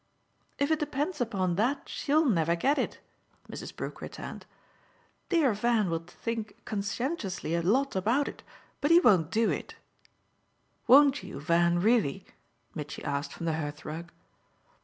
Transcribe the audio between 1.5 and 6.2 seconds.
that she'll never get it," Mrs. Brook returned. "Dear Van will